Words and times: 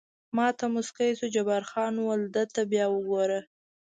ما 0.35 0.47
ته 0.57 0.65
موسکی 0.75 1.11
شو، 1.17 1.27
جبار 1.35 1.63
خان 1.69 1.93
وویل: 1.97 2.23
ده 2.35 2.43
ته 2.53 2.61
بیا 2.71 2.85
وګوره. 2.91 3.39